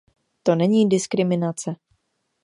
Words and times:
To 0.43 0.55
není 0.55 0.87
diskriminace. 0.89 1.75